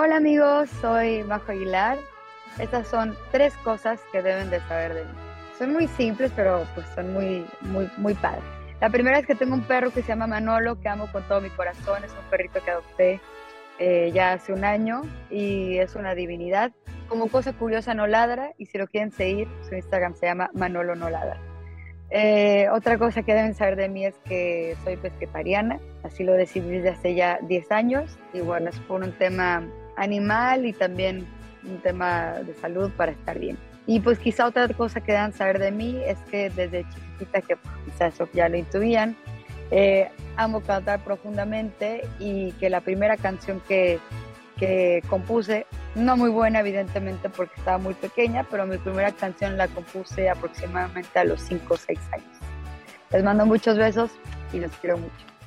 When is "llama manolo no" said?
20.26-21.10